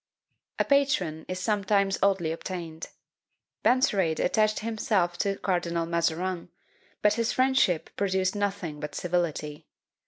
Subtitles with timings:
[0.57, 2.87] A patron is sometimes oddly obtained.
[3.63, 6.49] Benserade attached himself to Cardinal Mazarin;
[7.03, 9.67] but his friendship produced nothing but civility.